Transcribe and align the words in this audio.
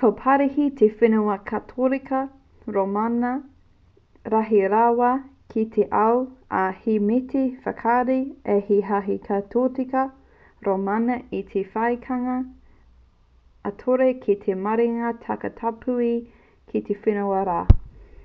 ko 0.00 0.08
parihi 0.18 0.64
te 0.80 0.88
whenua 0.98 1.32
katorika 1.50 2.18
rōmana 2.76 3.30
rahi 4.34 4.60
rawa 4.74 5.08
ki 5.54 5.64
te 5.76 5.86
ao 6.02 6.20
ā 6.58 6.60
he 6.84 6.94
mea 7.08 7.18
ū 7.22 7.26
te 7.32 7.42
whakahē 7.64 8.18
a 8.54 8.58
te 8.68 8.78
hāhi 8.92 9.16
katorika 9.26 10.02
rōmana 10.68 11.16
i 11.38 11.40
te 11.54 11.62
whakaaetanga 11.72 12.36
ā-ture 13.72 14.08
ki 14.24 14.38
te 14.46 14.56
mārena 14.68 15.10
takatāpui 15.28 16.12
ki 16.74 16.84
te 16.90 16.96
whenua 17.08 17.42
rā 17.52 17.62